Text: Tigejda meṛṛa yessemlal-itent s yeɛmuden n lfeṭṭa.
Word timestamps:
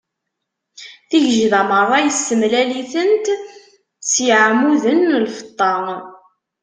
Tigejda 1.09 1.61
meṛṛa 1.69 1.97
yessemlal-itent 2.01 3.25
s 4.11 4.13
yeɛmuden 4.25 4.99
n 5.11 5.19
lfeṭṭa. 5.25 5.73